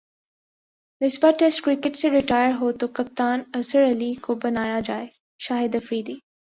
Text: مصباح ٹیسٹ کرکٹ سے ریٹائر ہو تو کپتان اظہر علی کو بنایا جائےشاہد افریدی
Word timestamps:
مصباح 1.01 1.31
ٹیسٹ 1.39 1.61
کرکٹ 1.61 1.95
سے 1.95 2.09
ریٹائر 2.09 2.51
ہو 2.61 2.71
تو 2.71 2.87
کپتان 2.93 3.41
اظہر 3.53 3.85
علی 3.85 4.13
کو 4.21 4.35
بنایا 4.43 4.79
جائےشاہد 4.79 5.75
افریدی 5.75 6.15